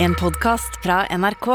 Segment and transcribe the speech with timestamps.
[0.00, 1.46] En podkast fra NRK.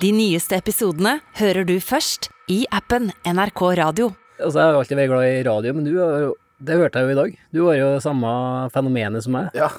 [0.00, 4.12] De nyeste episodene hører du først i appen NRK Radio.
[4.38, 7.18] Altså, jeg har alltid vært glad i radio, men du Det hørte jeg jo i
[7.18, 7.34] dag.
[7.50, 8.30] Du har jo samme
[8.70, 9.50] fenomenet som meg.
[9.58, 9.72] Ja.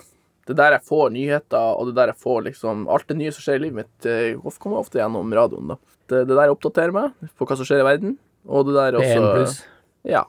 [0.43, 3.45] Det der jeg får nyheter, og det der jeg får liksom Alt det nye som
[3.45, 5.79] skjer i livet mitt, eh, kommer ofte gjennom radioen, da.
[6.09, 9.21] Det, det der oppdaterer meg på hva som skjer i verden, og det der også
[9.21, 9.61] P1 pluss.
[10.03, 10.23] Ja.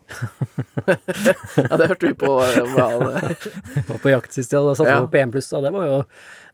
[1.57, 2.59] ja, det hørte vi på eh,
[3.89, 4.61] Var på jakt sist, ja.
[4.67, 5.01] Da satte Ja.
[5.01, 5.49] vi på P1 pluss.
[5.49, 5.99] Det var jo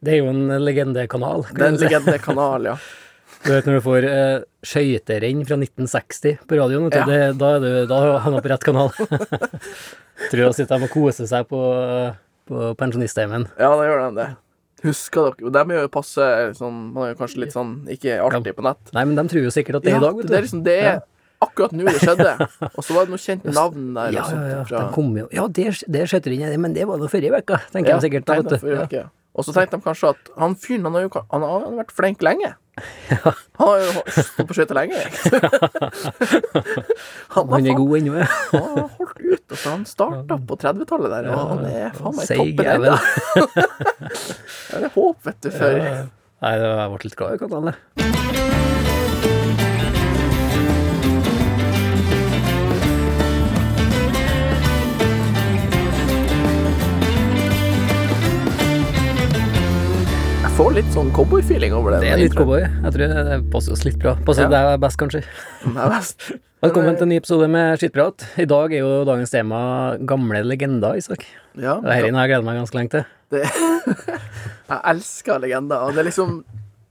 [0.01, 1.47] Det er jo en legendekanal.
[1.51, 2.77] Det er en legendekanal, ja.
[3.45, 7.07] Du vet når du får eh, skøyterenn fra 1960 på radioen, vet du, Ja.
[7.07, 8.89] det, da, er du, da er han på rett kanal.
[10.29, 11.61] Tror jeg sitter de og koser seg på,
[12.51, 13.47] på pensjonistheimen.
[13.61, 14.29] Ja, da gjør de det.
[14.87, 16.23] Husker dere De er jo passe
[16.55, 18.93] sånn Man er jo kanskje litt sånn ikke artig på nett.
[18.95, 20.31] Nei, men de tror jo sikkert at det er i dag, vet du.
[20.31, 21.01] det er liksom Det er
[21.45, 22.33] akkurat nå det skjedde.
[22.75, 24.17] Og så var det noe kjent navn der.
[24.17, 24.65] Ja, og ja, ja.
[24.67, 28.01] fra- jo Ja, det, det skjøtter inn, men det var nå forrige uke, tenker Ja,
[28.01, 28.27] de sikkert.
[28.27, 28.97] Da, vet du.
[28.97, 29.05] Ja.
[29.39, 31.93] Og så tenkte de kanskje at han fyren han har jo han har, han vært
[31.95, 32.55] flink lenge.
[33.23, 34.99] Han har jo stått på skøyter lenge.
[37.35, 38.27] han, Han er god ennå, ja.
[38.53, 39.45] han har holdt ut.
[39.51, 42.97] Altså, han starta på 30-tallet der, og han er faen meg i toppen ennå.
[44.69, 48.68] Det er håp, vet du, for Nei, det- jeg ble litt glad i kanalen,
[60.59, 62.01] får litt sånn cowboyfeeling over det.
[62.03, 62.65] Det er litt cowboy.
[62.65, 64.17] Jeg tror det passer oss litt bra.
[64.27, 64.49] Passer Ja.
[64.51, 65.21] deg best, kanskje.
[65.65, 66.33] Det er best.
[66.63, 68.25] Velkommen til en ny episode med Skittprat.
[68.43, 69.61] I dag er jo dagens tema
[70.03, 71.23] gamle legender, Isak.
[71.55, 73.05] Ja, Og Dette har jeg gledet meg ganske lenge til.
[73.31, 73.45] det,
[74.73, 75.79] jeg elsker legender.
[75.87, 76.35] Og det er liksom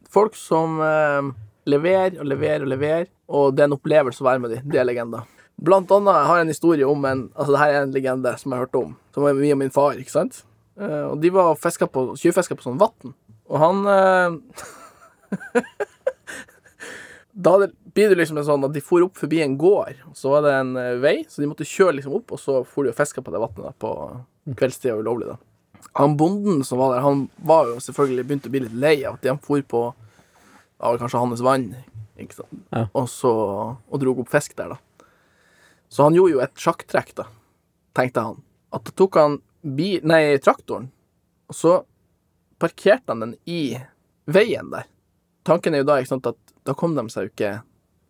[0.10, 1.28] folk som eh,
[1.68, 4.64] leverer og leverer og leverer, og det er en opplevelse å være med dem.
[4.72, 5.28] Det er legender.
[5.60, 8.32] Blant annet jeg har jeg en historie om en Altså, det her er en legende
[8.40, 10.44] som jeg hørte om, som er mye av min far, ikke sant?
[10.80, 13.12] Eh, og de var fiska på tjuvfiska på sånn vann.
[13.48, 14.30] Og han eh,
[17.38, 17.54] Da
[17.94, 20.54] blir det liksom sånn at de for opp forbi en gård, og så var det
[20.58, 23.22] en eh, vei, så de måtte kjøre liksom opp, og så for de og fiska
[23.22, 23.92] på det vannet på
[24.58, 25.38] kveldstid og ulovlig, da.
[26.02, 29.18] Han bonden som var der, han var jo selvfølgelig begynt å bli litt lei av
[29.20, 31.70] at de for på ja, kanskje hans vann,
[32.18, 32.88] ikke sant, Ja.
[32.98, 33.34] og så
[33.78, 35.06] og drog opp fisk der, da.
[35.94, 37.28] Så han gjorde jo et sjakktrekk, da,
[37.98, 38.42] tenkte han.
[38.74, 40.90] At da tok han bi, nei, traktoren,
[41.48, 41.78] og så
[42.60, 43.78] parkerte han den i
[44.26, 44.88] veien der.
[45.48, 47.54] Tanken er jo da ikke sant, at da kom de seg jo ikke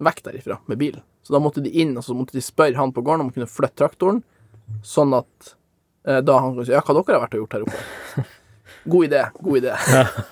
[0.03, 0.97] vekk derifra med bil.
[1.25, 3.35] Så da måtte de inn, og så måtte de spørre han på gården om han
[3.35, 4.21] kunne flytte traktoren,
[4.85, 5.53] sånn at
[6.07, 8.25] eh, da han kunne si ja, hva dere har vært og gjort her oppe.
[8.91, 9.75] God idé, god idé.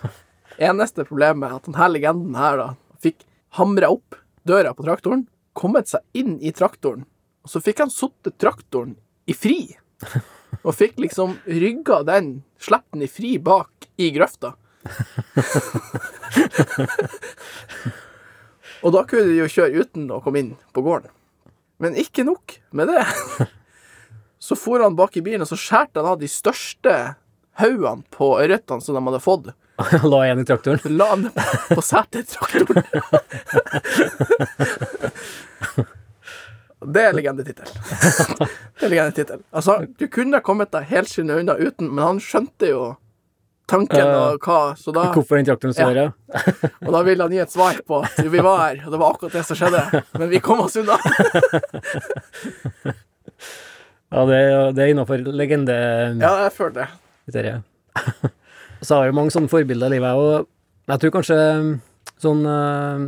[0.69, 2.67] Eneste problemet er at denne legenden her da
[3.03, 3.25] fikk
[3.59, 4.15] hamra opp
[4.47, 7.03] døra på traktoren, kommet seg inn i traktoren,
[7.43, 8.95] og så fikk han sittet traktoren
[9.27, 9.59] i fri.
[10.63, 14.53] Og fikk liksom rygga den, slapp den i fri bak i grøfta.
[18.83, 21.09] og da kunne de jo kjøre uten å komme inn på gården.
[21.81, 23.03] Men ikke nok med det.
[24.45, 27.15] Så for han bak i bilen, og så skjærte han av de største
[27.59, 29.45] haugene på ørretene som de hadde fått.
[30.11, 30.79] La igjen i traktoren.
[30.95, 32.83] La han på, setet i traktoren.
[36.93, 37.65] Det er legendetittel.
[37.69, 39.39] Det er legendetittel.
[39.55, 42.83] Altså, du kunne kommet deg helt skinnet unna uten, men han skjønte jo
[43.65, 46.07] tanken og hva, så da Hvorfor den traktoren står ja.
[46.85, 49.15] Og da ville han gi et svar på at vi var her, og det var
[49.15, 50.03] akkurat det som skjedde.
[50.21, 50.99] Men vi kom oss unna.
[54.15, 55.73] Ja, det, er- det er innafor legende...
[56.21, 56.85] Ja, jeg føler det.
[57.25, 57.63] kriteriet.
[58.85, 60.45] Så har jeg mange sånne forbilder i livet, og
[60.91, 61.37] jeg tror kanskje
[62.21, 63.05] sånn eh,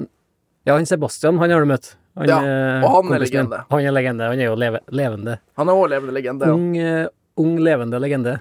[0.68, 1.92] Ja, han Sebastian, han har du møtt.
[2.18, 3.64] Han, Ja, eh, og han er legende.
[3.70, 4.28] Han er legende.
[4.32, 5.38] Han er jo leve, levende.
[5.60, 6.48] Han er også levende legende.
[6.50, 6.54] Ja.
[6.58, 8.40] Ung, eh, ung, levende legende.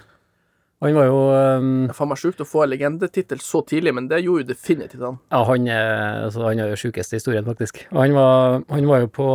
[0.84, 4.18] Han var jo um, faen meg sjukt å få en legendetittel så tidlig, men det
[4.20, 5.16] gjorde jo definitivt han.
[5.32, 5.92] Ja, han er,
[6.26, 7.80] altså, han er jo sjukeste i historien, faktisk.
[7.94, 9.28] Og han var, han var jo på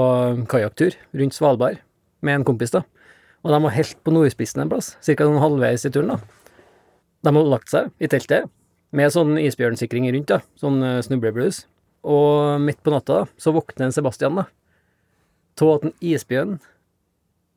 [0.52, 1.82] kajakktur rundt Svalbard
[2.22, 2.84] med en kompis, da.
[3.42, 5.18] Og de var helt på nordspissen en plass, ca.
[5.18, 6.20] sånn halvveis i turen, da.
[7.26, 8.50] De hadde lagt seg i teltet
[8.94, 11.64] med sånn isbjørnsikring rundt, da, sånn snubleblus.
[12.08, 14.48] Og midt på natta så våkner en Sebastian da,
[15.62, 16.56] av at en isbjørn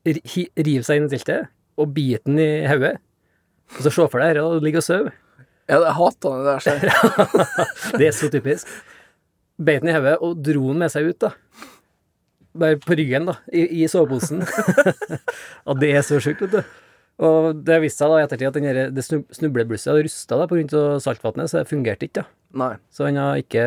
[0.05, 1.47] ri- river seg inn i teltet
[1.81, 2.97] og biter den i hodet.
[3.75, 5.15] Og så se for deg og ligger og sover.
[5.65, 6.83] Ja, jeg hater det der skjer.
[7.97, 8.69] Det er så typisk.
[9.57, 11.31] Beit den i hodet og dro den med seg ut, da.
[12.55, 14.45] Bare på ryggen, da, i, i soveposen.
[15.67, 16.75] og det er så sjukt, vet du.
[17.25, 20.37] Og det viste seg da i ettertid at den der- det snu- snubleblusset hadde rusta
[20.45, 22.29] av saltvannet, så det fungerte ikke, da.
[22.55, 23.63] Nei, Så han har ikke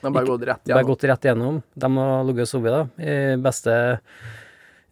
[0.00, 1.58] har bare gått rett bare gått rett igjennom.
[1.76, 3.74] De har ligget og sovet, da, i beste,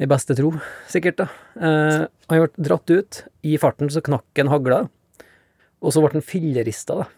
[0.00, 0.50] i beste tro,
[0.92, 1.28] sikkert, da.
[1.56, 3.22] Eh, han ble dratt ut.
[3.48, 4.82] I farten så knakk en hagla,
[5.80, 7.08] og så ble han fillerista, da.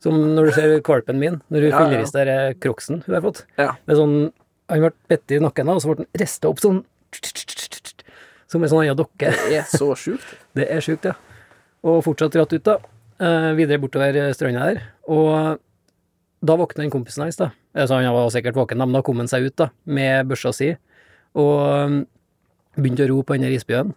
[0.00, 1.84] Som når du ser valpen min, når hun Ja, ja.
[1.84, 3.44] fillerister den crocsen hun har fått.
[3.58, 3.72] Ja.
[3.88, 4.32] Er sånn
[4.70, 6.84] Han ble bitt i nakken, og så ble han rista opp sånn
[8.48, 9.32] Som en sånn annen dokke.
[9.48, 10.24] Det er så sjukt.
[10.56, 11.14] Det er sjukt, ja.
[11.84, 12.78] Og fortsatt dratt ut, da.
[13.18, 14.82] Eh, videre bortover stranda der.
[15.10, 15.58] Og
[16.38, 17.50] da våkna den kompisen hans, da.
[17.74, 20.70] Altså, han var sikkert våken, men da kom han seg ut, da, med børsa si,
[21.38, 21.96] og um,
[22.78, 23.96] begynte å ro på den der isbjørnen.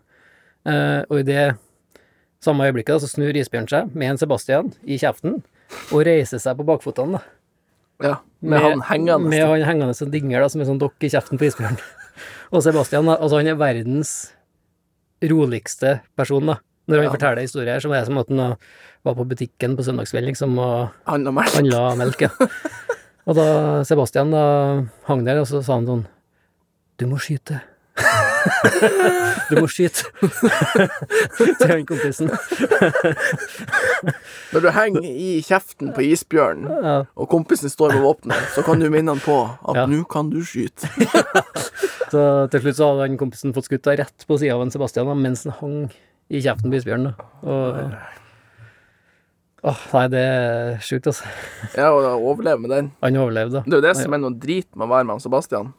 [0.69, 1.45] Eh, og i det
[2.41, 5.39] samme øyeblikket da, så snur isbjørnen seg med en Sebastian i kjeften
[5.93, 7.37] og reiser seg på bakfotene, da.
[8.01, 9.29] Ja, med, han hengende.
[9.29, 11.77] Med han hengende som dingel, som en sånn dokk i kjeften på isbjørnen.
[12.53, 14.15] og Sebastian, da, altså han er verdens
[15.29, 16.57] roligste person, da.
[16.87, 17.11] Når han Ja.
[17.11, 18.55] forteller historier, så var det som at han
[19.05, 21.53] var på butikken på søndagskvelden, liksom, og handla melk.
[21.55, 22.29] handla melk, ja.
[23.27, 26.07] Og da Sebastian da hang der, og så sa han sånn
[26.97, 27.61] Du må skyte.
[29.49, 30.03] du må skyte.
[31.59, 32.29] Til han kompisen.
[34.51, 36.95] Når du henger i kjeften på isbjørnen, Ja.
[37.15, 39.37] og kompisen står med våpenet, så kan du minne han på
[39.69, 39.85] at Ja.
[39.85, 40.87] nå kan du skyte.
[42.11, 45.07] Så til slutt så hadde han kompisen fått skutt rett på sida av en Sebastian
[45.21, 45.91] mens han hang
[46.31, 47.13] i kjeften på isbjørnen.
[47.43, 47.79] Og
[49.61, 51.27] Åh, nei, det er sjukt, altså.
[51.77, 52.87] Ja, og overleve med den.
[53.05, 53.61] Han overlevde.
[53.67, 55.69] Det er jo det som er noe drit med å være med Sebastian.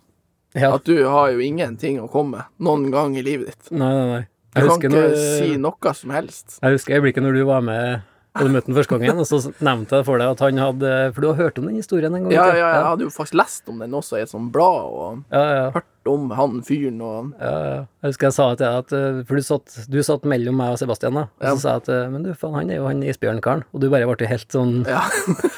[0.55, 0.75] Ja.
[0.77, 3.73] At du har jo ingenting å komme med noen gang i livet ditt.
[3.75, 4.23] Nei, nei, nei.
[4.53, 6.59] Du kan ikke når, si noe som helst.
[6.61, 8.03] jeg husker øyeblikket når du var med
[8.33, 10.91] og du møtte han første gangen, og så nevnte jeg for deg at han hadde
[11.13, 12.33] For du har hørt om den historien en gang?
[12.33, 15.19] Ja, ja, jeg hadde jo faktisk lest om den også i et sånt blad, og
[15.35, 15.67] ja, ja.
[15.75, 17.75] hørt om han fyren og Ja, ja.
[18.01, 20.73] Jeg husker jeg sa til deg at eh, For du satt, du satt mellom meg
[20.75, 21.27] og Sebastian, da.
[21.43, 23.67] Og så sa jeg at eh, Men du, faen, han er jo han isbjørnkaren.
[23.69, 25.05] Og du bare ble helt sånn Ja,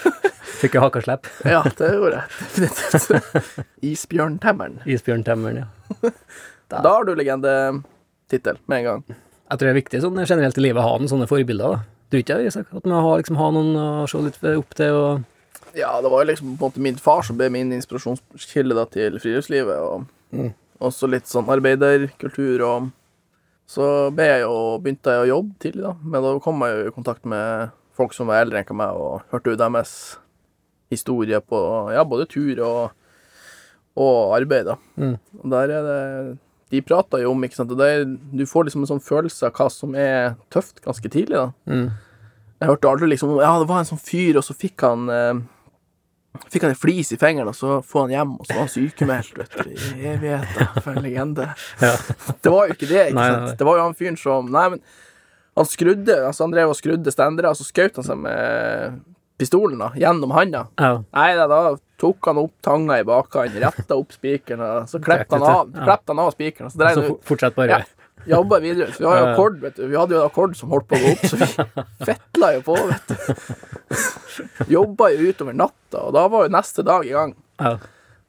[0.64, 1.30] Fikk jo hakkaslepp.
[1.46, 3.24] ja det gjorde jeg.
[3.94, 4.82] Isbjørntemmeren.
[4.88, 6.10] Isbjørntemmeren, ja.
[6.74, 9.02] Da har du legendetittel med en gang.
[9.44, 11.93] Jeg tror det er viktig sånn generelt i livet å ha noen sånne forbilder, da.
[12.10, 12.66] Tror ikke det, Isak?
[12.74, 15.22] At man har, liksom, har noen å se litt opp til og
[15.74, 18.84] Ja, det var jo liksom på en måte min far som ble min inspirasjonskilde da
[18.86, 20.04] til friluftslivet, og
[20.34, 20.52] Mm.
[20.80, 22.90] også litt sånn arbeiderkultur, og
[23.70, 26.88] så ble jeg jo, begynte jeg å jobbe tidlig, da, men da kom jeg jo
[26.88, 29.92] i kontakt med folk som var eldre enn meg, og hørte jo deres
[30.90, 31.60] historie på,
[31.94, 32.90] ja, både tur og,
[33.96, 34.76] og arbeid, da.
[34.98, 35.14] Mm.
[35.42, 36.38] Og der er det,
[36.74, 38.04] de prater jo om, ikke sant, og det, er-
[38.34, 41.48] du får liksom en sånn følelse av hva som er tøft ganske tidlig, da.
[41.70, 41.86] mm.
[42.62, 45.40] Jeg hørte aldri liksom Ja, det var en sånn fyr, og så fikk han eh,
[46.50, 48.70] Fikk han en flis i fingeren, og så får han hjem, og så var han
[48.72, 49.68] sykemeldt, vet du.
[50.00, 50.70] I evigheter.
[50.82, 51.44] For en legende.
[51.82, 51.92] Ja.
[52.42, 53.44] Det var jo ikke det, ikke Nei, sant.
[53.50, 53.56] nei.
[53.60, 54.82] Det var jo han fyren som Nei, men
[55.54, 58.98] han skrudde Altså, han drev og skrudde stendere, og så skjøt han seg med
[59.38, 60.66] pistolen, da, gjennom handa.
[60.78, 61.02] ja.
[61.14, 65.38] Nei da, da tok han opp tanga i bakhånd, retta opp spikeren, og så klepte
[65.38, 65.98] han av, Ja.
[66.22, 67.68] av spikeren, så Så for- fortsett bare.
[67.68, 67.82] Ja.
[68.26, 68.88] Jobba videre.
[68.92, 69.86] Så vi har jo akkord, vet du.
[69.86, 71.46] Vi hadde jo en akkord som holdt på å gå opp, så vi
[72.08, 73.14] fetla jo på, vet du.
[74.72, 77.34] Jobba jo utover natta, og da var jo neste dag i gang.
[77.60, 77.76] Ja.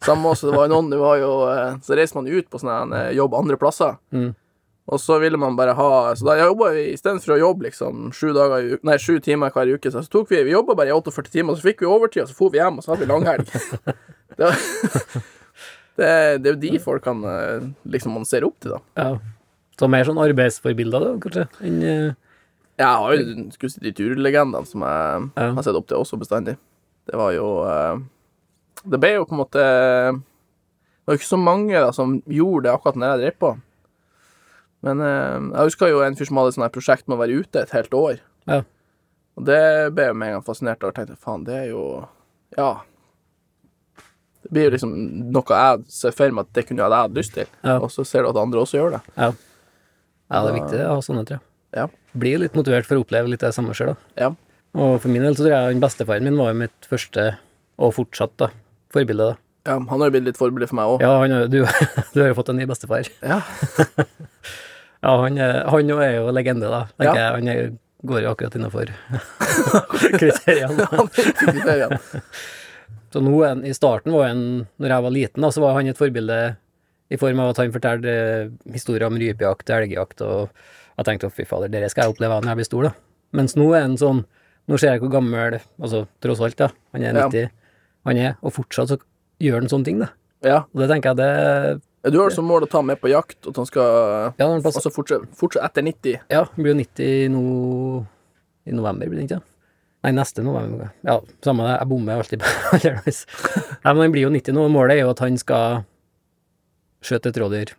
[0.06, 2.60] Samme også, det var jo noen det var jo, eh, Så reiste man ut på
[2.62, 3.96] sånn eh, jobb andre plasser.
[4.14, 4.36] Mm.
[4.86, 8.28] Og så ville man bare ha Så da jobba vi istedenfor å jobbe liksom sju,
[8.38, 11.56] dager, nei, sju timer hver uke, så tok vi Vi jobba bare i 48 timer,
[11.58, 13.50] så fikk vi overtid, og så for vi hjem, og så hadde vi langhelg.
[14.36, 14.50] Det,
[15.98, 16.08] det,
[16.44, 18.82] det er jo de folkene eh, liksom man ser opp til, da.
[19.00, 19.14] ja.
[19.80, 21.46] Så mer sånn arbeidsforbilder, da, kanskje?
[21.68, 22.14] Enn eh,
[22.80, 25.50] Jeg har jo de turlegendene som jeg Ja.
[25.58, 26.58] har sett opp til også bestandig.
[27.08, 28.00] Det var jo uh,
[28.84, 32.66] Det ble jo på en måte Det var jo ikke så mange da som gjorde
[32.66, 33.52] det akkurat når jeg drev på.
[34.86, 37.40] Men eh, jeg husker jo en fyr som hadde et sånt prosjekt med å være
[37.42, 38.20] ute et helt år.
[38.50, 38.62] Ja.
[39.36, 39.62] Og det
[39.96, 40.92] ble jeg med en gang fascinert av.
[40.92, 41.86] Og tenkte faen, det er jo
[42.58, 42.70] Ja.
[44.46, 44.92] Det blir jo liksom
[45.34, 47.48] noe jeg ser for meg at det kunne jeg hatt lyst til.
[47.66, 47.80] Ja.
[47.80, 49.02] Og så ser du at andre også gjør det.
[49.18, 49.32] Ja.
[49.34, 51.46] ja, det er viktig å ha sånne, tror jeg.
[51.76, 51.88] Ja.
[52.14, 54.12] Blir litt motivert for å oppleve litt det samme sjøl, da.
[54.22, 54.30] Ja.
[54.78, 57.26] Og for min del så tror jeg bestefaren min var jo mitt første,
[57.82, 58.52] og fortsatt, da,
[58.94, 59.42] forbilde, da.
[59.72, 61.04] ja han har jo blitt litt forbilde for meg òg.
[61.04, 61.60] Ja, han, du,
[62.14, 63.10] du har jo fått en ny bestefar.
[63.26, 63.42] Ja.
[65.06, 66.84] Ja, han, han er jo legende, da.
[66.98, 67.26] Tenker Ja.
[67.30, 67.34] jeg.
[67.38, 67.72] Han er,
[68.10, 68.90] går jo akkurat innafor
[70.18, 70.88] kriteriene.
[71.66, 71.98] Er.
[73.16, 74.42] Så nå, er han- i starten var han,
[74.82, 76.40] når jeg var liten, da, så var han et forbilde
[77.14, 80.50] i form av at han fortalte eh, historier om rypejakt, elgjakt, og
[80.98, 82.92] jeg tenkte fy fader, det skal jeg oppleve når jeg blir stor, da.
[83.40, 84.24] Mens nå er han sånn,
[84.68, 87.28] nå ser jeg hvor gammel, altså tross alt, da, han er Ja.
[87.30, 87.50] 90,
[88.10, 88.98] han er, og fortsatt så
[89.40, 90.10] gjør han sånne ting, da.
[90.44, 90.60] Ja.
[90.74, 91.82] Og det tenker jeg det
[92.12, 94.48] Du har som mål å ta ham med på jakt, og at han skal Ja,
[94.60, 96.20] altså fortsette, fortsette etter 90.
[96.30, 97.44] Ja, han blir jo 90 nå
[98.66, 99.42] i november, blir det ikke?
[100.06, 100.92] Nei, neste november.
[101.08, 102.52] Ja, samme det, jeg bommer alltid på.
[102.86, 105.82] Nei, men han blir jo 90 nå, og målet er jo at han skal
[107.06, 107.74] skjøte et rådyr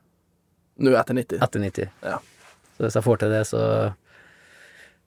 [0.82, 1.38] Nå etter 90.
[1.46, 1.86] etter 90.
[2.04, 2.18] Ja.
[2.76, 3.60] Så hvis jeg får til det, så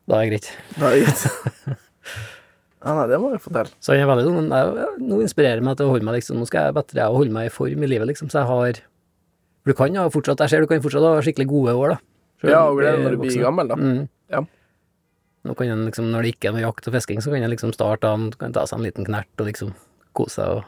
[0.09, 0.47] da er det greit.
[0.79, 1.77] Da er det greit.
[2.79, 3.73] Ja, nei, det må jeg fortelle.
[3.83, 6.45] Så jeg er veldig sånn jeg- Nå inspirerer meg til å holde meg liksom Nå
[6.47, 8.29] skal jeg bedre holde meg i form i livet, liksom.
[8.31, 8.79] Så jeg har
[9.67, 11.97] du kan jo fortsatt Jeg ser du kan fortsatt ha skikkelig gode år, da.
[12.39, 13.75] Selv Ja, og er når du blir gammel, da.
[13.75, 14.07] Mm.
[14.31, 14.43] Ja.
[15.47, 17.51] Nå kan en liksom, når det ikke er noe jakt og fisking, så kan en
[17.51, 19.73] liksom starte an, kan ta seg en liten knert og liksom
[20.17, 20.63] kose seg og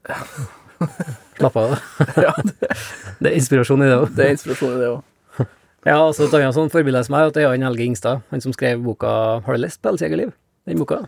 [1.38, 1.78] slappe av.
[2.16, 2.34] Ja,
[3.20, 4.12] Det er inspirasjon i det òg.
[4.16, 5.00] Det er inspirasjon i det òg.
[5.88, 8.42] Ja, altså et annet sånn forbilde som meg, at det er han Helge Ingstad, han
[8.44, 9.08] som skrev boka
[9.46, 10.34] Har du lest Pelsjegerliv?
[10.68, 10.98] Den boka?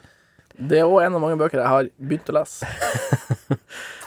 [0.59, 2.67] Det er òg en av mange bøker jeg har begynt å lese.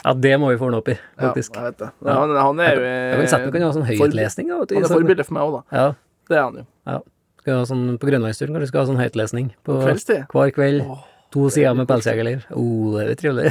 [0.05, 1.87] Ja, det må vi få ordne opp i, Ja, jeg vet det.
[2.05, 2.13] Ja.
[2.19, 5.23] Han, han er jo Jeg kan kan jo ha sånn høytlesning, du, Han er forbilde
[5.25, 5.61] for meg òg, da.
[5.79, 5.85] Ja,
[6.29, 6.99] Det er han jo.
[7.41, 10.27] skal ha sånn på Grønlandsturen, kanskje skal ha sånn høytlesning på Kveldstid.
[10.29, 10.83] hver kveld.
[10.85, 11.01] Åh.
[11.33, 12.45] To sider med pelsjegerliv.
[12.53, 13.49] Oh, det er trivelig.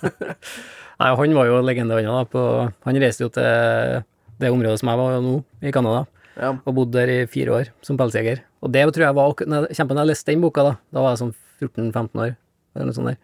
[1.00, 2.22] Nei, han var jo en legende, han da.
[2.30, 2.44] På,
[2.86, 4.04] han reiste jo til
[4.40, 5.34] det området som jeg var nå,
[5.66, 6.06] i Canada,
[6.38, 6.54] Ja.
[6.54, 8.44] og bodde der i fire år som pelsjeger.
[8.62, 10.76] Og det tror jeg var ak- når jeg- Kjempe når jeg leste den boka, da.
[10.94, 12.36] Da var jeg sånn 14-15 år,
[12.74, 13.18] eller noe sånt der.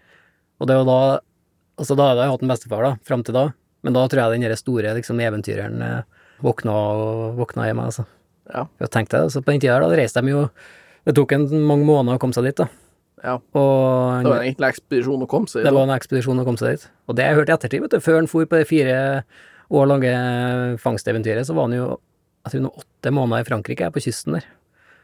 [0.61, 0.99] Og det var da
[1.77, 3.41] Altså, da hadde jeg hatt en bestefar, da, fram til da.
[3.85, 7.91] Men da tror jeg den derre store liksom, eventyreren eh, våkna og våkna i meg,
[7.91, 8.07] altså.
[8.49, 8.63] Ja.
[8.81, 10.45] Jeg tenkte, altså, På den tida da reiste de jo
[11.05, 12.69] Det tok en mange måneder å komme seg dit, da.
[13.27, 13.35] ja.
[13.37, 15.67] Og Det var egentlig en ekspedisjon å komme seg dit.
[15.69, 16.87] det var en ekspedisjon å komme seg dit.
[17.11, 18.01] Og det har jeg hørt i ettertid, vet du.
[18.07, 18.97] Før han for på det fire
[19.69, 20.15] år lange
[20.81, 21.91] fangsteventyret, så var han jo
[22.47, 24.49] jeg tror åtte måneder i Frankrike, på kysten der.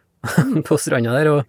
[0.68, 1.44] på stranda der, og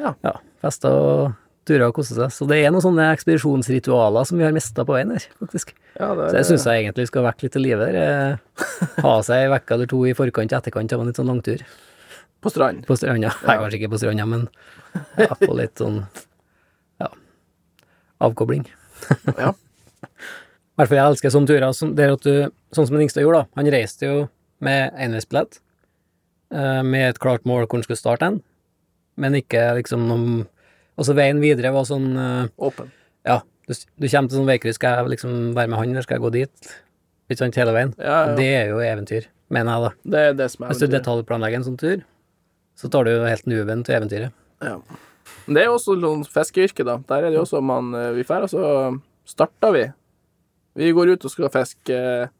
[0.00, 0.14] Ja.
[0.22, 1.32] ja, festa og
[1.68, 2.32] tura og koste seg.
[2.34, 5.74] Så det er noen sånne ekspedisjonsritualer som vi har mista på veien her, faktisk.
[5.98, 8.00] Ja, det Så det syns jeg egentlig skal vekke litt til live der.
[8.00, 8.64] eh,
[9.04, 11.62] Ha seg ei uke eller to i forkant og etterkant av en litt sånn langtur
[12.40, 12.86] På strand.
[12.88, 13.34] på stranda.
[13.46, 14.48] Nei, kanskje ikke på stranda, men
[15.20, 16.00] ja, på litt sånn
[17.00, 17.10] ja,
[18.24, 18.64] avkobling.
[19.36, 19.52] Ja.
[19.60, 23.42] I hvert fall jeg elsker sånne turer, som, der at du, sånn som Ingstad gjorde,
[23.44, 23.60] da.
[23.60, 24.14] Han reiste jo
[24.64, 25.58] med enveisbillett,
[26.56, 28.40] eh, med et klart mål hvor han skulle starte hen,
[29.20, 30.32] men ikke liksom noen
[31.00, 32.90] Altså veien videre var sånn eh, Åpen.
[33.24, 36.18] Ja, du, du kommer til sånn veikryss, skal jeg liksom være med han, eller skal
[36.18, 36.72] jeg gå dit?
[37.30, 37.94] Ikke sant, hele veien.
[37.96, 38.34] Ja, ja.
[38.36, 40.10] Det er jo eventyr, mener jeg, da.
[40.12, 42.02] Det er det som er Hvis du detaljplanlegger en sånn tur,
[42.76, 44.36] så tar du jo helt nuven til eventyret.
[44.60, 44.76] Ja.
[45.46, 46.98] Men Det er jo også sånn fiskeyrke, da.
[47.08, 48.64] Der er det jo også man eh, Vi drar, og så
[49.30, 49.84] starter vi.
[50.80, 52.32] Vi går ut og skal fiske eh,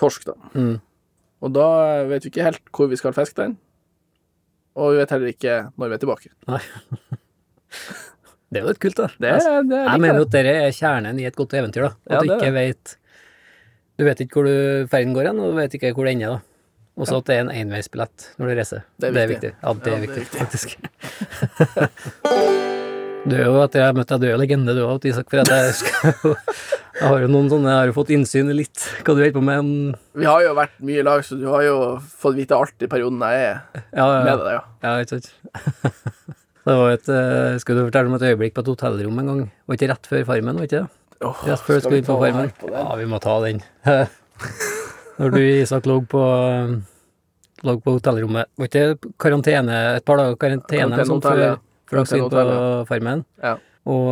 [0.00, 0.36] torsk, da.
[0.56, 0.78] Mm.
[1.40, 1.68] Og da
[2.08, 3.58] vet vi ikke helt hvor vi skal fiske den.
[4.78, 6.28] Og vi vet heller ikke når vi er tilbake.
[6.50, 6.62] Nei.
[8.50, 9.06] det er jo litt kult, da.
[9.22, 11.82] Det er, det er jeg mener jo at det er kjernen i et godt eventyr,
[11.88, 11.92] da.
[12.06, 12.84] At Ja, du ikke vet
[14.00, 14.54] Du vet ikke hvor du
[14.92, 16.40] ferden går hen, og du vet ikke hvor det ender, da.
[17.00, 18.80] Også at det er en enveisbillett når du reiser.
[19.00, 19.50] Det er viktig.
[19.62, 20.68] Ja, det Ja, er det viktig, faktisk.
[23.30, 25.34] du er jo, at jeg har møtt deg, du er jo legende, du òg, Isak,
[25.34, 26.30] at jeg skal jo
[26.98, 29.70] har noen sånne, har jo fått innsyn i litt hva du holder på med.
[30.18, 32.88] Vi har jo vært mye i lag, så du har jo fått vite alt i
[32.90, 33.60] perioden jeg er
[33.94, 34.62] Ja, ja, med deg, ja.
[34.84, 35.30] Ja, ikke sant.
[36.70, 39.38] Det var et eh, Skal du fortelle om et øyeblikk på et hotellrom en gang?
[39.66, 40.90] Var ikke rett før Farmen, var ikke det?
[41.24, 42.50] Oh, Rett før du skal vi på Farmen?
[42.60, 42.68] på?
[42.74, 43.62] Ja, vi må ta den.
[45.20, 46.20] Når du, Isak, lå på
[47.64, 51.42] lå på hotellrommet Var ikke karantene et par dager karantene karantene sånn, før,
[51.90, 53.24] før dere skulle inn på Farmen?
[53.44, 53.56] Ja.
[53.90, 54.06] Og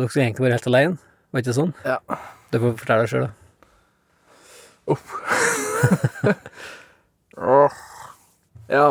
[0.00, 0.98] dere skulle egentlig være helt alene,
[1.30, 1.74] var ikke det sånn?
[1.86, 1.98] Ja.
[2.50, 3.34] Du får fortelle deg sjøl, da.
[7.40, 7.78] Åh.
[8.70, 8.88] Ja.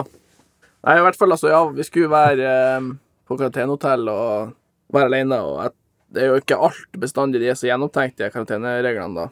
[0.85, 2.87] Nei, i hvert fall, altså, ja, vi skulle være eh,
[3.27, 4.53] på karantenehotell og
[4.95, 5.75] være alene, og at
[6.09, 9.27] det er jo ikke alt bestandig de er så gjennomtenkt, de karantenereglene, da.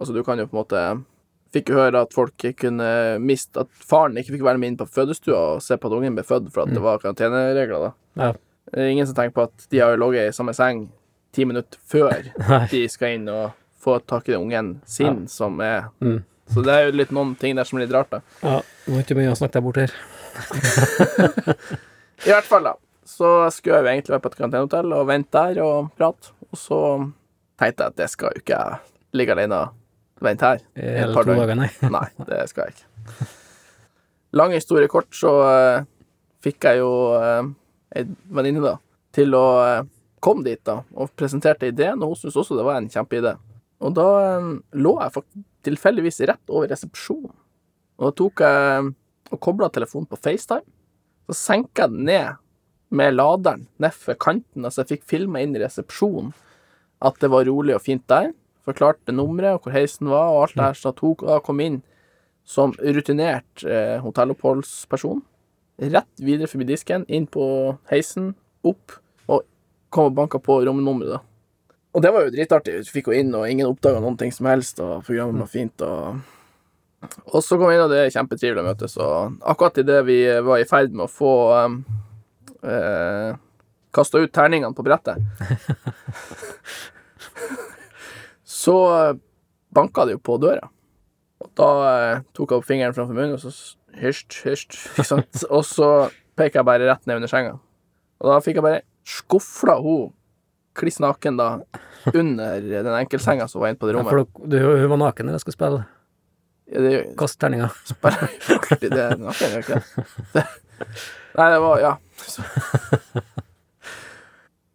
[0.00, 0.86] Altså, du kan jo på en måte
[1.54, 2.86] Fikk jo høre at folk kunne
[3.22, 6.16] miste At faren ikke fikk være med inn på fødestua og se på at ungen
[6.18, 7.90] ble født for at det var karanteneregler, da.
[8.18, 8.32] Ja.
[8.66, 10.88] Det er ingen som tenker på at de har jo ligget i samme seng
[11.36, 12.30] ti minutter før
[12.72, 13.52] de skal inn og
[13.86, 16.24] få tak i den ungen sin, som er Mm.
[16.46, 18.20] Så det er jo litt noen ting der som er litt rart, da.
[18.38, 19.94] Ja, er ikke mye å snakke deg bort her.
[22.26, 22.76] I hvert fall, da.
[23.06, 26.30] Så skulle jeg jo egentlig være på et karantenehotell og vente der og prate.
[26.50, 26.78] Og så
[27.58, 30.62] tenkte jeg at det skal jo ikke jeg ligge alene og vente her.
[31.16, 31.68] Par to dager, nei.
[31.96, 33.28] Nei, det skal jeg ikke.
[34.36, 35.84] Lang historie kort, så uh,
[36.44, 37.46] fikk jeg jo uh,
[37.96, 38.06] ei
[38.38, 38.76] venninne, da,
[39.14, 39.84] til å eh,
[40.24, 43.36] komme dit, da, og presenterte ideen, og hun syntes også det var en kjempeidé.
[43.84, 44.06] Og da
[44.36, 44.48] eh,
[44.80, 45.24] lå jeg
[45.68, 47.34] tilfeldigvis rett over resepsjonen.
[47.96, 48.90] Og da tok jeg
[49.32, 50.66] og kobla telefonen på FaceTime.
[51.26, 52.42] Så senka jeg den ned
[52.96, 56.30] med laderen nedfor kanten, altså jeg fikk filma inn i resepsjonen
[57.04, 58.30] at det var rolig og fint der.
[58.66, 61.80] Forklarte nummeret og hvor heisen var og alt det her, så hun da kom inn
[62.46, 65.20] som rutinert eh, hotelloppholdsperson.
[65.82, 67.44] Rett videre forbi disken, inn på
[67.90, 69.05] heisen, opp, og
[69.90, 71.20] kom og banka på romnummeret, da.
[71.96, 72.74] Og det var jo dritartig.
[72.84, 75.86] Vi fikk jo inn, og ingen oppdaga noen ting som helst, og programmet var fint,
[75.86, 76.24] og
[77.30, 80.16] Og så kom vi inn, og det er kjempetrivelig å møtes, og akkurat idet vi
[80.42, 81.76] var i ferd med å få um,
[82.66, 83.36] eh,
[83.94, 85.20] kasta ut terningene på brettet.
[88.62, 88.76] så
[89.76, 90.70] banka det jo på døra.
[91.44, 93.52] Og da eh, tok jeg opp fingeren framfor munnen, og så
[94.00, 95.46] hysj, hysj, ikke sant.
[95.54, 95.90] Og så
[96.36, 97.56] peker jeg bare rett ned under senga.
[98.20, 100.12] Og da fikk jeg bare skufla hun
[100.76, 101.46] kliss naken da
[102.12, 104.10] under den enkeltsenga som var inne på det Ja, rommet.
[104.34, 105.84] for du, hun var naken når jeg skulle spille.
[106.66, 107.70] Ja, det Kast terninga.
[107.88, 109.80] spiller jo alltid det naken, gjør ikke
[110.34, 110.44] det?
[111.38, 111.94] Nei, det var Ja.
[112.26, 112.42] Så.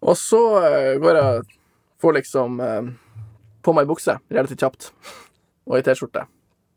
[0.01, 1.41] Og så eh, går jeg
[2.01, 2.85] Får liksom eh,
[3.61, 4.87] på meg bukse relativt kjapt,
[5.69, 6.23] og ei T-skjorte.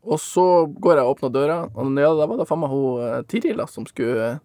[0.05, 2.99] Og så går jeg og åpner døra, og ja, da var det faen meg hun
[3.01, 4.35] eh, Tiril som skulle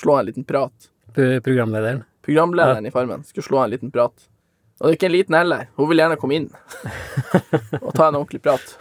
[0.00, 0.88] slå en liten prat.
[1.12, 2.00] Programlederen.
[2.26, 4.12] Programlederen i Farmen skulle slå en liten prat.
[4.80, 5.68] Og det er ikke en liten heller.
[5.78, 6.48] Hun vil gjerne komme inn
[7.84, 8.74] og ta en ordentlig prat.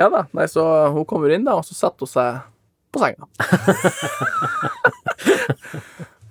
[0.00, 0.24] Ja da.
[0.36, 2.40] Nei, så hun kommer inn, da, og så setter hun seg
[2.92, 3.28] på senga.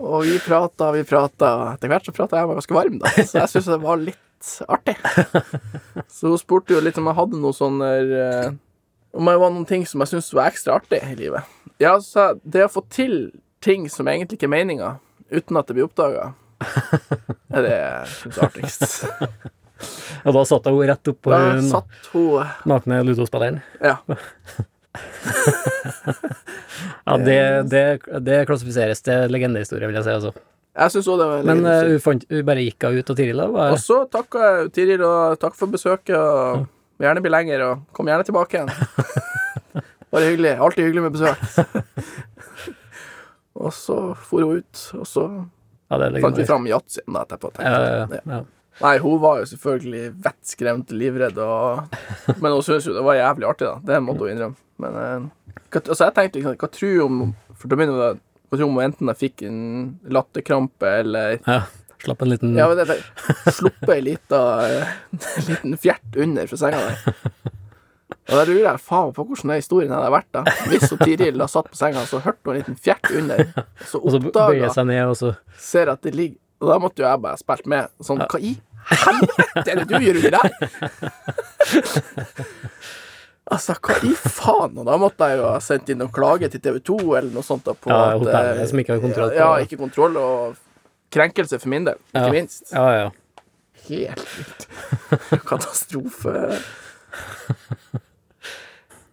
[0.02, 1.52] og vi prata, vi prata.
[1.76, 4.52] Etter hvert så prata jeg meg ganske varm, da, så jeg syntes det var litt
[4.68, 4.98] artig.
[6.12, 8.50] Så hun spurte jo litt om jeg hadde noe sånn eh,
[9.16, 11.44] Om det var noen ting som jeg syntes var ekstra artig i livet.
[11.82, 13.16] Ja, så det å få til
[13.66, 14.90] ting som egentlig ikke er meninga,
[15.38, 16.32] uten at det blir oppdaga,
[17.56, 18.16] er det er
[18.46, 19.06] artigst.
[20.26, 23.62] Og da satt hun rett oppå på den satt hun nakne ludospilleren.
[23.84, 24.00] Ja.
[27.06, 27.40] Ja, det,
[27.70, 27.82] det,
[28.26, 30.14] det klassifiseres til legendehistorie, vil jeg si.
[30.14, 30.32] Altså.
[30.76, 33.20] Jeg synes også det var Men eh, hun, fant, hun bare gikk av ut, og
[33.20, 36.66] Tiril Og så takka jeg Tiril, og takk for besøket, og
[36.98, 38.72] vil gjerne bli lenger, og kom gjerne tilbake igjen.
[40.16, 40.56] Bare hyggelig.
[40.64, 41.38] Alltid hyggelig med besøk.
[43.56, 45.26] Og så for hun ut, og så
[45.90, 47.54] ja, fant vi fram yatzyen etterpå.
[47.56, 48.44] tenkte Ja, ja, ja.
[48.82, 51.96] Nei, hun var jo selvfølgelig vettskremt, livredd, og
[52.42, 53.76] Men hun syntes jo det var jævlig artig, da.
[53.88, 54.60] Det måtte hun innrømme.
[54.84, 55.28] Men eh,
[55.80, 58.18] altså, jeg tenkte liksom Hva tror hun om For å begynne med,
[58.50, 59.62] Hva tror hun enten jeg fikk en
[60.12, 61.62] latterkrampe, eller ja.
[62.04, 62.68] Slapp en liten Ja,
[63.56, 67.22] sluppet ei lita en liten fjert under fra senga der.
[68.26, 70.42] Og da lurer jeg faen på hvordan den historien hadde vært, da.
[70.72, 73.38] Hvis hun Tiril da satt på senga, så hørte hun en liten fjert under,
[73.86, 75.30] så oppdaga seg ned, og så
[75.62, 77.90] ser at det ligger Og da måtte jo jeg bare spilt med.
[78.02, 78.54] Sånn, hva i
[78.88, 80.50] helvete er det du gjør under der?
[83.54, 84.78] altså, hva i faen?
[84.80, 87.44] Og da måtte jeg jo ha sendt inn noen klage til TV 2 eller noe
[87.46, 87.66] sånt.
[87.68, 90.56] da på Ja, at, hotellet eh, som ikke har kontroll på Ja, ikke kontroll, og
[91.16, 92.32] krenkelse for min del, ikke Ja.
[92.40, 92.64] minst.
[92.72, 93.10] Ja, ja.
[93.86, 94.62] Helt vilt.
[95.46, 96.34] Katastrofe.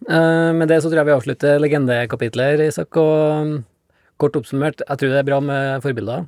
[0.09, 2.97] Eh, med det så tror jeg vi avslutter legendekapitlet her, Isak.
[2.99, 3.53] Og um,
[4.21, 6.27] kort oppsummert, jeg tror det er bra med forbilder.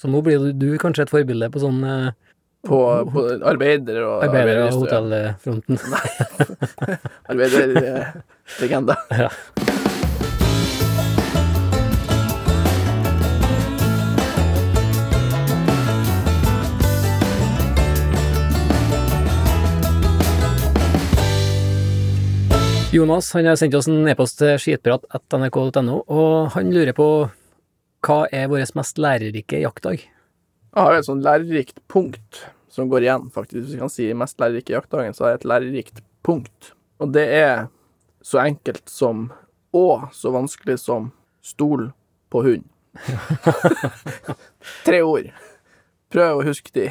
[0.00, 2.10] Så nå blir du, kanskje et forbilde på sånn uh,
[2.66, 5.80] På, på arbeider og arbeider- og hotellfronten.
[5.92, 6.04] Nei.
[7.32, 9.00] Arbeiderlegende.
[9.24, 9.30] Ja.
[22.96, 27.06] Jonas han har sendt oss en e-post til skitprat.nrk.no, og han lurer på
[28.06, 30.00] hva er vår mest lærerike jaktdag?
[30.00, 32.38] Jeg har et sånn lærerikt punkt
[32.72, 33.58] som går igjen, faktisk.
[33.58, 36.70] Hvis vi kan si mest lærerike jaktdagen, så har jeg et lærerikt punkt.
[37.02, 37.66] Og det er
[38.24, 39.26] så enkelt som
[39.76, 41.10] og så vanskelig som
[41.44, 41.90] stol
[42.32, 42.64] på hund.
[44.86, 45.28] Tre ord.
[46.16, 46.86] Prøv å huske de.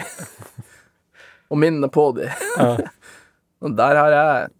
[1.49, 2.29] Og minne på de.
[3.65, 4.53] Og der har jeg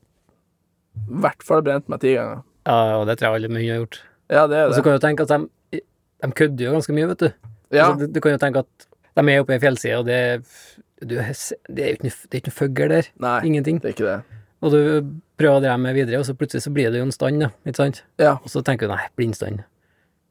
[0.96, 2.44] i hvert fall brent meg ti ganger.
[2.66, 4.00] ja og det tror jeg alle mye har gjort.
[4.32, 4.70] Ja, det er det.
[4.70, 5.82] Og så kan du tenke at de,
[6.26, 7.30] de kødder jo ganske mye, vet du.
[7.76, 10.06] Ja, Altså, du, du kan jo tenke at de er oppe i en fjellside, og
[10.08, 10.18] det,
[11.02, 13.12] du, det er jo ikke ikke noe fugl der.
[13.22, 13.80] nei, Ingenting.
[13.84, 14.42] det er ikke det.
[14.66, 14.82] Og du
[15.38, 17.52] prøver å dreie med videre, og så plutselig så blir det jo en stand, da.
[17.68, 18.04] Ikke sant?
[18.22, 19.62] Ja, Og så tenker du nei, blindstand.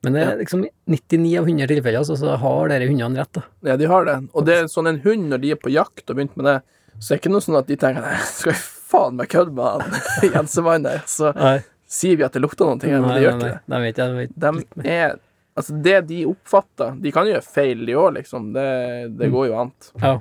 [0.04, 3.44] Men det er liksom 99 av 100 tilfeller, altså, så har dere hundene rett, da.
[3.70, 4.16] ja, de har det.
[4.34, 6.56] Og det er sånn en hund, når de er på jakt og begynt med det,
[6.98, 9.54] så er det ikke noe sånn at de tenker nei, skal vi faen meg kødde
[9.56, 10.00] med han
[10.34, 11.58] Jensemannen der, så Nei,
[11.90, 13.60] sier vi at det lukter noen her, men det gjør ikke det.
[13.70, 14.34] De vet jeg, vet.
[14.44, 15.20] De er
[15.54, 18.48] Altså, det de oppfatter De kan jo gjøre feil, de òg, liksom.
[18.56, 18.64] Det,
[19.20, 19.70] det går jo an.
[20.02, 20.16] Ja.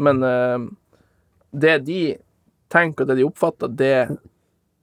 [0.00, 0.64] Men uh,
[1.52, 2.00] det de
[2.72, 3.92] tenker, og det de oppfatter, det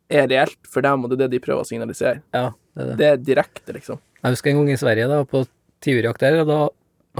[0.05, 2.21] er reelt for dem, og det er det de prøver å signalisere.
[2.35, 2.95] ja, det er det.
[3.01, 4.01] Det er direkte, liksom.
[4.21, 5.41] Jeg husker en gang i Sverige, da, på
[5.85, 6.59] tiurjakt der, og da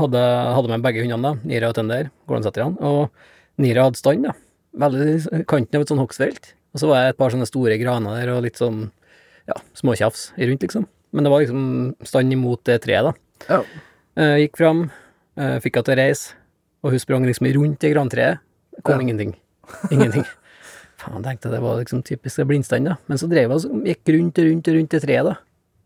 [0.01, 0.23] hadde,
[0.57, 4.35] hadde med begge hundene, da, Nira og Tønder, gårdsetterne, og Nira hadde stand, da.
[4.75, 6.53] Veldig kanten av et sånn hogstfelt.
[6.75, 8.89] Og så var det et par sånne store graner der, og litt sånn,
[9.47, 10.87] ja, småtjafs rundt, liksom.
[11.15, 13.13] Men det var liksom stand imot det treet, da.
[13.47, 13.61] Ja.
[14.19, 14.89] Eh, gikk fram,
[15.37, 16.33] eh, fikk henne til å reise,
[16.83, 18.39] og hun sprang liksom rundt det grantreet.
[18.83, 19.07] Kom Ja.
[19.07, 19.35] ingenting.
[19.91, 20.25] Ingenting.
[20.99, 22.97] Faen, tenkte jeg det var liksom typisk blindstand, da.
[23.07, 25.35] Men så drev hun gikk rundt og rundt og rundt det treet, da.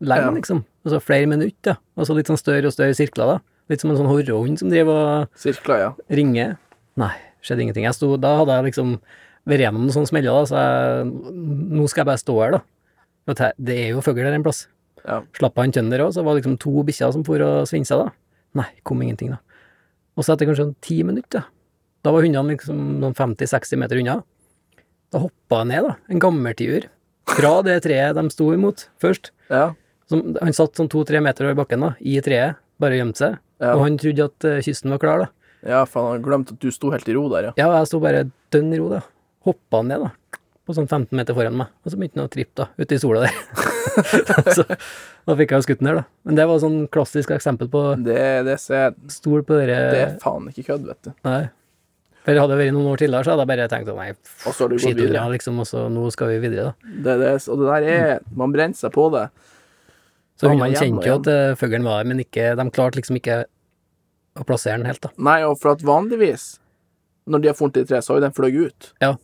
[0.02, 0.32] Lenge, Ja.
[0.32, 0.66] liksom.
[0.86, 1.78] Og så flere minutter, da.
[1.98, 3.40] Og så litt sånn større og større sirkler, da.
[3.70, 5.94] Litt som en sånn horrehund som driver og Sirkler, ja.
[6.10, 6.58] ringer.
[6.98, 7.14] Nei,
[7.46, 7.88] skjedde ingenting.
[7.88, 8.98] Jeg sto, da hadde jeg liksom
[9.50, 11.38] vært gjennom noen sånne smeller, da, så jeg,
[11.80, 13.52] nå skal jeg bare stå her, da.
[13.58, 14.66] Det er jo fugl der en plass.
[15.06, 15.22] Ja.
[15.38, 18.00] Slapp av en tønder òg, så var det liksom to bikkjer som for og svinsa,
[18.02, 18.10] da.
[18.60, 19.40] Nei, kom ingenting, da.
[20.18, 21.46] Og så etter kanskje sånn ti minutter,
[22.04, 24.20] da var hundene liksom noen 50-60 meter unna.
[25.14, 26.90] Da hoppa jeg ned, da, en gammeltiur,
[27.30, 29.32] fra det treet de sto imot først.
[29.52, 29.70] Ja.
[30.10, 33.40] Som, han satt sånn to-tre meter over bakken, da, i treet, bare gjemte seg.
[33.60, 33.76] Ja.
[33.76, 35.39] Og han trodde at eh, kysten var klar, da.
[35.66, 37.56] Ja, for han glemte glemt at du sto helt i ro der, ja.
[37.60, 39.02] Ja, jeg sto bare dønn i ro, da.
[39.48, 40.40] Hoppa ned, da.
[40.68, 41.72] På sånn 15 meter foran meg.
[41.84, 43.38] Og så begynte han å trippe, da, ute i sola der.
[44.58, 46.04] så da fikk jeg skutt den der, da.
[46.28, 50.20] Men det var sånn klassisk eksempel på Det, det, ser, stol på dere det er
[50.22, 51.14] faen ikke kødd, vet du.
[51.28, 51.42] Nei.
[52.20, 54.66] For hadde det vært noen år tidligere, så hadde jeg bare tenkt nei, Og så
[54.66, 56.98] har du gått skit det, liksom, og så nå skal vi videre, da.
[57.08, 59.30] Det, det, og det der er Man brenner seg på det.
[60.40, 63.42] Så hundene kjente jo at eh, fuglen var der, men ikke, de klarte liksom ikke
[64.40, 65.10] å plassere den helt, da.
[65.18, 66.60] Nei, og for at vanligvis,
[67.30, 68.94] når de har funnet i tre, så har jo den fløyet ut.
[69.04, 69.16] Ja.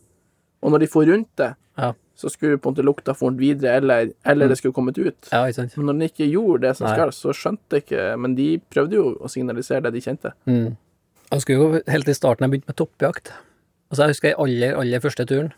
[0.62, 1.92] Og når de får rundt det, Ja.
[2.16, 4.48] så skulle på en måte lukta funnet videre, eller, eller Mm.
[4.48, 5.28] det skulle kommet ut.
[5.32, 5.76] Ja, ikke sant.
[5.76, 6.94] Men når den ikke gjorde det som Nei.
[6.96, 10.32] skal, så skjønte jeg ikke Men de prøvde jo å signalisere det de kjente.
[10.46, 10.76] Mm.
[11.30, 13.32] Jeg husker jo helt i starten jeg begynte med toppjakt.
[13.90, 15.52] Altså, jeg husker jeg aller, aller første turen.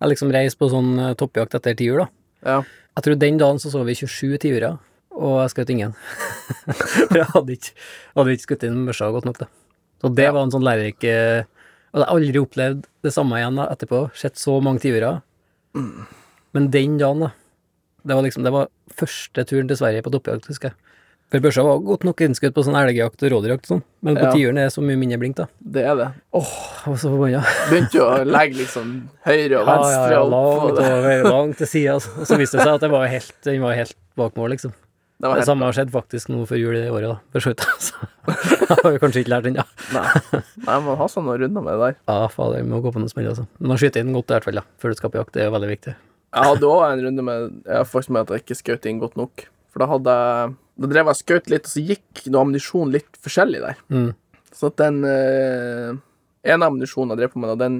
[0.00, 2.08] Jeg liksom reiste på sånn eh, toppjakt etter tiur, da.
[2.44, 2.62] Ja.
[2.96, 4.78] Jeg tror den dagen så så vi 27 tiurer,
[5.16, 5.94] og jeg skjøt ingen.
[6.76, 7.72] For jeg hadde ikke,
[8.18, 9.48] hadde ikke skutt inn børsa godt nok, da.
[10.02, 10.32] Så det Ja.
[10.36, 11.44] var en sånn lærerik eh,
[11.94, 14.02] Og jeg har aldri opplevd det samme igjen da, etterpå.
[14.14, 15.22] Sett så mange tiurer.
[15.74, 16.06] Mm.
[16.52, 17.30] Men den dagen, da.
[18.06, 20.76] Det var liksom Det var første turen til Sverige på toppjakt, husker jeg.
[21.32, 24.28] For børsa var godt nok innskutt på sånn elgjakt og rådyrjakt og sånn, men på
[24.28, 24.30] Ja.
[24.36, 25.46] tiuren er det så mye mindre blink, da.
[25.58, 26.06] Det er det.
[26.36, 27.40] Jeg var så forbanna.
[27.66, 28.92] Begynte jo å legge liksom
[29.26, 30.86] høyre og venstre ja, ja, på langt det.
[30.92, 32.12] over, langt til sida, altså.
[32.20, 34.76] og så viste det seg at det var helt, den var helt bak mål, liksom.
[35.16, 37.62] Det Det samme har skjedd faktisk nå før jul i året, da, for så vidt.
[37.72, 38.08] altså.
[38.68, 39.64] jeg har vi kanskje ikke lært ennå.
[39.94, 40.04] Nei.
[40.66, 41.96] Nei, man har sånne runder med det der.
[42.10, 43.46] Ja, fader, vi må gå på noen smell, altså.
[43.56, 45.46] Men å skyte inn godt i hvert fall, da, før du skal på jakt, det
[45.46, 45.96] er veldig viktig.
[46.36, 49.00] Jeg hadde òg en runde med Jeg har faktisk med at jeg ikke skjøt inn
[49.00, 49.46] godt nok.
[49.72, 52.92] For da hadde jeg Da drev jeg og skjøt litt, og så gikk noe ammunisjon
[52.92, 53.78] litt forskjellig der.
[53.88, 54.10] Mm.
[54.52, 55.96] Så at den eh,
[56.52, 57.78] ene ammunisjonen jeg drev på med, da, den,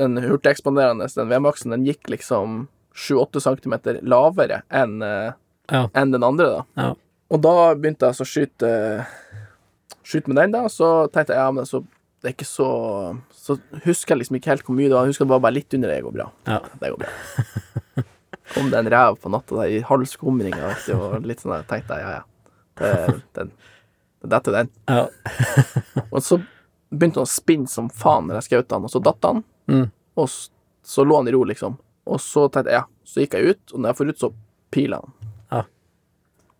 [0.00, 2.62] den hurtigekspanderende, den V-maksen, den gikk liksom
[2.96, 3.76] 7-8 cm
[4.08, 5.36] lavere enn eh,
[5.72, 5.86] Ja.
[5.96, 6.64] enn den andre, da.
[6.76, 6.88] Ja.
[7.32, 8.70] Og da begynte jeg så å skyte
[10.04, 11.78] Skyte med den, da, og så tenkte jeg ja, men så
[12.24, 12.66] det er ikke så
[13.36, 15.04] Så husker jeg liksom ikke helt hvor mye det var.
[15.04, 16.26] Jeg husker det var bare litt under det går bra.
[16.48, 16.58] Ja.
[16.80, 18.04] Det går bra.
[18.54, 21.98] Kom det en rev på natta der i halv skumring og litt sånn der, tenkte
[22.00, 22.52] jeg ja, ja.
[22.80, 23.52] Det, den,
[24.24, 24.70] det detter den.
[24.88, 25.04] Ja.
[26.14, 26.40] Og så
[26.88, 29.42] begynte han å spinne som faen når jeg skjøt han, og så datt han.
[29.70, 29.86] Mm.
[30.20, 30.50] Og så,
[30.86, 31.76] så lå han i ro, liksom.
[32.08, 34.30] Og så tenkte jeg ja, så gikk jeg ut, og når jeg får ut, så
[34.74, 35.23] piler han.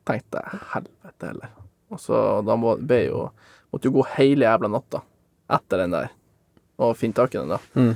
[0.09, 1.53] Tenkte jeg helvete heller.
[1.93, 3.29] Og så da må, be jo
[3.75, 5.01] Måtte jo gå hele jævla natta
[5.51, 6.13] etter den der
[6.79, 7.59] og finne tak i den, da.
[7.79, 7.93] Mm.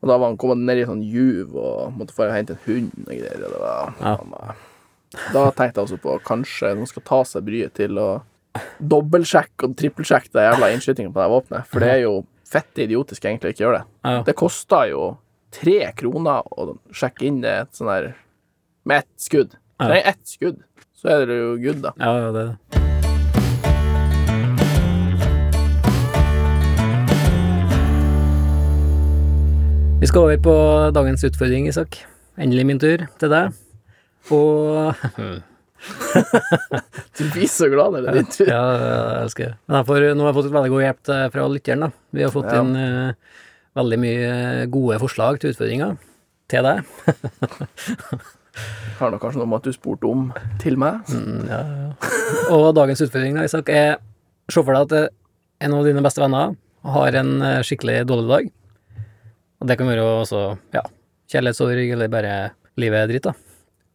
[0.00, 2.92] Og da var han kommet ned i sånn juv og måtte få hente en hund
[3.04, 3.44] og greier.
[3.46, 4.16] Og det var, Ja.
[4.16, 8.08] han Da tenkte jeg også på kanskje noen skal ta seg bryet til å
[8.80, 11.66] dobbeltsjekke og trippelsjekke den jævla innskytingen på det våpenet.
[11.70, 12.14] For det er jo
[12.50, 13.86] fette idiotisk egentlig å ikke gjøre det.
[14.04, 14.22] Ja.
[14.26, 15.04] Det kosta jo
[15.54, 18.12] tre kroner å sjekke inn det et sånn der
[18.86, 19.56] med ett skudd.
[19.80, 19.88] Ja.
[19.90, 20.62] Nei, ett skudd,
[21.00, 21.94] så er det jo good, da.
[21.98, 22.80] Ja, ja, det er det.
[30.00, 30.54] Vi skal over på
[30.96, 31.98] dagens utfordring, Isak.
[32.40, 33.52] Endelig min tur til deg.
[34.32, 34.94] Og
[37.18, 38.48] Du blir så glad når det er din tur.
[38.54, 39.54] Ja, jeg elsker det.
[39.68, 41.84] Men får, nå har jeg fått et veldig god hjelp fra lytteren.
[41.84, 41.90] da.
[42.16, 42.62] Vi har fått Ja.
[42.62, 43.12] inn uh,
[43.80, 44.32] veldig mye
[44.72, 45.98] gode forslag til utfordringer
[46.50, 46.76] til deg.
[49.00, 50.28] Har nok kanskje noe med at du spurte om
[50.60, 51.06] til meg.
[51.08, 52.14] Mm, ja, ja.
[52.54, 53.98] Og dagens utfordring da, Isak, er
[54.50, 55.12] Se for deg at eh,
[55.62, 56.56] en av dine beste venner
[56.94, 58.48] har en eh, skikkelig dårlig dag.
[59.60, 60.40] Og det kan være også
[60.74, 60.82] ja,
[61.30, 62.34] kjærlighetssorg eller bare
[62.80, 63.34] livet er dritt, da.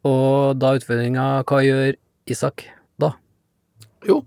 [0.06, 1.98] Og da utfordringa hva gjør
[2.30, 2.68] Isak
[3.02, 3.12] da?
[4.06, 4.22] Jo,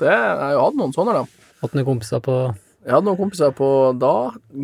[0.00, 1.50] det, jeg har hatt noen sånne, da.
[1.62, 2.36] Hatt noen kompiser på
[2.84, 4.12] Jeg hadde noen kompiser på Da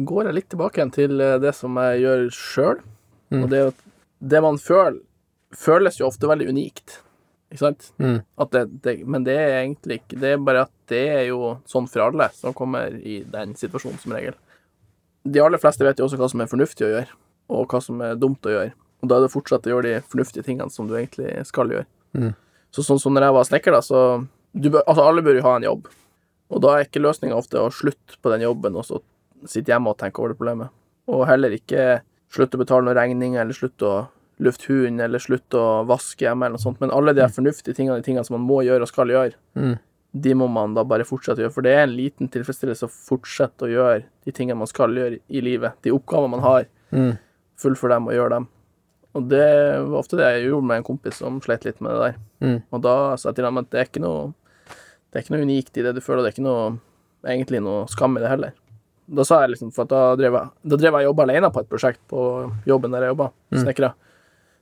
[0.06, 2.82] går jeg litt tilbake igjen til eh, det som jeg gjør sjøl.
[3.32, 3.40] Mm.
[3.42, 3.74] Og det, er jo
[4.22, 5.00] det man føler,
[5.56, 7.00] føles jo ofte veldig unikt.
[7.52, 7.90] Ikke sant?
[8.00, 11.26] mm, At det, det, men det er egentlig ikke Det er bare at det er
[11.28, 14.38] jo sånn for alle som kommer i den situasjonen, som regel.
[15.28, 17.18] De aller fleste vet jo også hva som er fornuftig å gjøre,
[17.52, 18.72] og hva som er dumt å gjøre.
[19.02, 21.88] Og da er det fortsatt å gjøre de fornuftige tingene som du egentlig skal gjøre.
[22.16, 22.32] Mm.
[22.72, 24.02] Så sånn som når jeg var snekker, da, så
[24.52, 25.90] du bør, Altså, alle bør jo ha en jobb.
[26.52, 29.00] Og da er ikke løsninga ofte å slutte på den jobben og så
[29.48, 30.72] sitte hjemme og tenke over det problemet.
[31.10, 32.02] Og heller ikke
[32.32, 33.96] slutte å betale noen regninger, eller slutte å
[34.42, 36.80] lufte hund, eller slutte å vaske hjemme, eller noe sånt.
[36.82, 39.36] Men alle de her fornuftige tingene, de tingene som man må gjøre og skal gjøre,
[39.58, 39.74] mm,
[40.24, 41.54] de må man da bare fortsette å gjøre.
[41.54, 45.20] For det er en liten tilfredsstillelse å fortsette å gjøre de tingene man skal gjøre
[45.28, 45.78] i livet.
[45.84, 46.66] De oppgavene man har.
[46.92, 47.14] Mm.
[47.62, 48.48] Fullføre dem og gjøre dem.
[49.12, 49.48] Og det
[49.88, 52.20] var ofte det jeg gjorde med en kompis som sleit litt med det der.
[52.44, 52.58] Mm.
[52.72, 54.32] Og da sa jeg til ham at det er ikke noe
[55.12, 56.68] Det er ikke noe unikt i det du føler, det er ikke noe
[57.28, 58.54] egentlig noe skam i det heller.
[59.06, 61.60] Da sa jeg liksom, for at da drev jeg, da drev jeg jobba alene på
[61.60, 62.22] et prosjekt på
[62.68, 63.92] jobben der jeg jobba, snekra.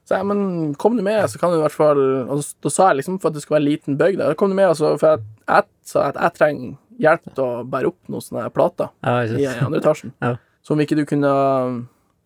[0.08, 2.70] Så jeg, men kom du med, så kan du i hvert fall Og da, da
[2.72, 4.70] sa jeg liksom for at det skulle være en liten bøgg der, kom du med,
[4.72, 8.48] altså, for jeg, jeg sa at jeg trenger hjelp til å bære opp noen sånne
[8.56, 10.14] plater Ja, i andre etasjen.
[10.24, 10.34] Ja.
[10.64, 11.30] Så om ikke du kunne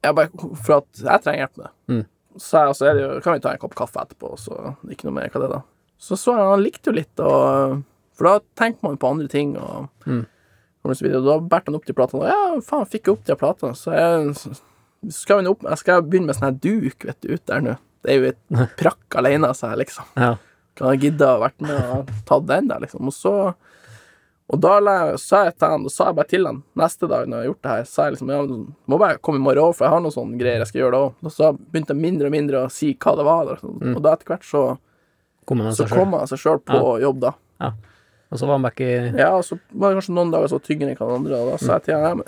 [0.05, 0.31] ja, bare,
[0.64, 1.74] For at jeg trenger hjelp med det.
[1.94, 2.05] Mm.
[2.38, 5.29] Så jeg, altså, det kan vi ta en kopp kaffe etterpå, så ikke noe mer
[5.35, 5.61] hva det er da.
[6.03, 7.83] Så så jeg, han likte jo litt, og,
[8.18, 10.24] for da tenker man på andre ting, og, Mm.
[10.92, 11.24] Og så videre.
[11.24, 13.76] Da bærte han opp de platene, og ja, faen, fikk jeg opp de platene.
[13.78, 14.56] Så jeg
[15.12, 17.76] skal vi opp, jeg skal begynne med sånn her duk, vet du, ut der nå.
[18.04, 20.10] Det er jo et prakk alene, av jeg, liksom.
[20.20, 20.34] Ja.
[20.78, 23.08] Kan jeg gidde å vært med og tatt den der, liksom.
[23.10, 23.36] Og så
[24.52, 24.74] Og da
[25.16, 27.46] sa jeg til han, og sa jeg bare til han neste dag når jeg har
[27.48, 28.40] gjort det her, sa jeg liksom ja,
[28.92, 30.92] må bare komme i morgen òg, for jeg har noen sånne greier jeg skal gjøre
[30.92, 31.14] da òg.
[31.24, 33.94] Og så begynte jeg mindre og mindre å si hva det var, og, mm.
[33.94, 34.62] og da etter hvert så,
[35.48, 36.12] Kom han seg sjøl.
[36.12, 37.32] på seg på jobb, da.
[38.34, 40.58] Og så var han back i Ja, og så var det kanskje noen dager så
[40.58, 42.22] tyngre enn hva andre, og da sa jeg til han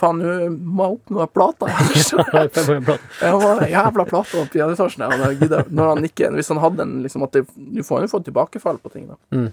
[0.00, 1.68] faen, nå må jeg opp noen plater.
[3.20, 5.02] Jeg var jævla plate opp i etasjen.
[5.04, 7.42] ja, og jeg gidder- Når han ikke Hvis han hadde en liksom at det,
[7.76, 9.18] Du får jo få tilbakefall på ting, da.
[9.36, 9.50] Mm.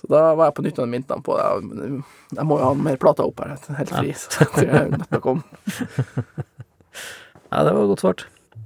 [0.00, 1.44] Så da var jeg på nytt og minnet han på det.
[2.38, 4.14] Jeg må jo ha mer plater opp her, helt fri.
[4.24, 5.44] Så jeg er nødt til å komme.
[7.52, 8.24] Ja, det var godt svart.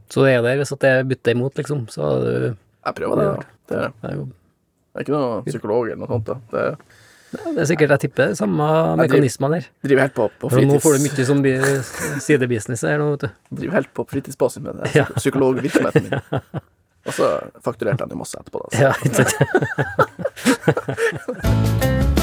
[0.09, 1.83] Så det er der hvis at jeg bytter imot, liksom.
[1.93, 3.27] Så du Jeg prøver det.
[3.27, 3.55] da.
[3.69, 4.15] Det er, det
[4.99, 6.27] det er ikke noen psykolog eller noe sånt.
[6.27, 6.35] da.
[6.51, 6.65] Det
[7.29, 8.67] Det er sikkert, jeg tipper, samme
[8.99, 9.69] mekanismer der.
[9.85, 10.73] driver helt på, på fritids...
[10.73, 11.43] nå får du mye sånn
[12.25, 13.29] sidebusiness her nå, vet du.
[13.61, 14.91] Driver helt på fritidsbasis med det.
[14.97, 15.07] Ja.
[15.15, 16.19] Psykologvirksomheten min.
[17.09, 17.31] Og så
[17.65, 18.69] fakturerte han jo masse etterpå, da.
[18.89, 19.25] Ja, ikke.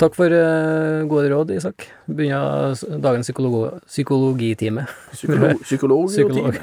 [0.00, 1.84] Takk for uh, gode råd, Isak.
[2.08, 2.72] Begynner
[3.04, 3.28] dagens
[3.84, 4.86] psykologitime.
[5.12, 6.56] Psykolog, psykolog, Psykolog.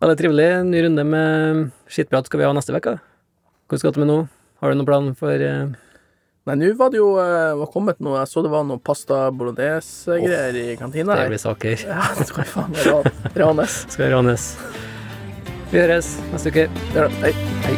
[0.00, 0.48] Veldig trivelig.
[0.64, 2.96] Ny runde med skittprat skal vi ha neste uke.
[3.68, 4.18] Hvordan skal du med nå?
[4.60, 5.72] Har du noen plan for uh...
[6.48, 9.26] Nei, nå var det jo eh, var kommet noe Jeg så det var noe pasta
[9.36, 11.82] bolognese-greier i kantina Det blir saker.
[11.90, 13.76] Ja, det skal faen meg ran- ranes.
[13.92, 14.46] Skal ranes.
[15.70, 16.64] Vi høres neste uke.
[16.96, 17.34] Gjør det.
[17.68, 17.74] Hei.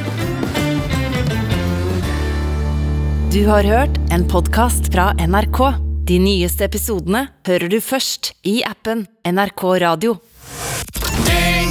[3.35, 5.61] Du har hørt en podkast fra NRK.
[6.09, 10.21] De nyeste episodene hører du først i appen NRK Radio.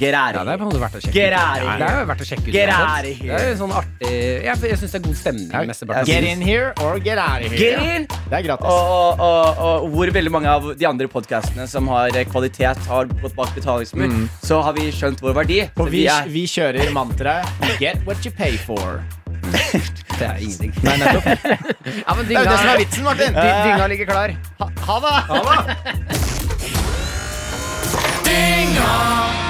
[0.00, 1.66] get out Ja, det er måte verdt å sjekke Gerari.
[1.66, 1.78] ut.
[1.80, 2.54] det er verdt å sjekke ut.
[2.56, 3.36] Get out of here.
[3.36, 5.48] Det er sånn artig Jeg, jeg syns det er god stemning.
[5.52, 7.96] Ja, mesteparten Get in here or get out of Get here.
[8.00, 8.06] in!
[8.30, 8.66] Det er gratis.
[8.66, 13.04] Og, og, og, og hvor veldig mange av de andre podkastene som har kvalitet, har
[13.20, 14.08] gått bak betalingsmur,
[14.46, 15.60] så har vi skjønt vår verdi.
[15.76, 17.46] Så Og vi, er vi kjører mantraet
[17.80, 19.02] Get what you pay for.
[20.20, 20.72] Det er ingenting.
[20.84, 21.24] Nei, nettopp.
[22.04, 23.32] ja, men Det er jo det som er vitsen, Martin.
[23.32, 24.34] dy- dynga ligger klar.
[24.60, 25.14] Ha, ha det.